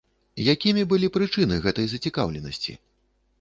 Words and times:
Якімі 0.53 0.85
былі 0.93 1.09
прычыны 1.17 1.59
гэтай 1.67 1.87
зацікаўленасці? 1.93 2.77